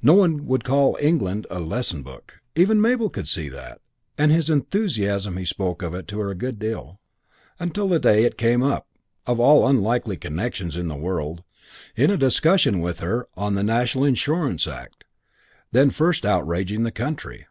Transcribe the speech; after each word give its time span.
No 0.00 0.14
one 0.14 0.46
would 0.46 0.64
call 0.64 0.96
"England" 1.02 1.46
a 1.50 1.60
lesson 1.60 2.02
book. 2.02 2.40
Even 2.54 2.80
Mabel 2.80 3.12
would 3.14 3.28
see 3.28 3.50
that; 3.50 3.82
and 4.16 4.30
in 4.30 4.34
his 4.36 4.48
enthusiasm 4.48 5.36
he 5.36 5.44
spoke 5.44 5.82
of 5.82 5.92
it 5.94 6.08
to 6.08 6.18
her 6.20 6.30
a 6.30 6.34
good 6.34 6.58
deal, 6.58 6.98
until 7.60 7.86
the 7.86 7.98
day 7.98 8.14
when 8.22 8.24
it 8.24 8.38
came 8.38 8.62
up 8.62 8.88
of 9.26 9.38
all 9.38 9.68
unlikely 9.68 10.16
connections 10.16 10.78
in 10.78 10.88
the 10.88 10.96
world 10.96 11.42
in 11.94 12.10
a 12.10 12.16
discussion 12.16 12.80
with 12.80 13.00
her 13.00 13.28
on 13.34 13.54
the 13.54 13.62
National 13.62 14.06
Insurance 14.06 14.66
Act, 14.66 15.04
then 15.72 15.90
first 15.90 16.24
outraging 16.24 16.82
the 16.82 16.90
country. 16.90 17.44